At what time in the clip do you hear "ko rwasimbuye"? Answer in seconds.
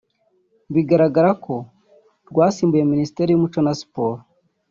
1.43-2.83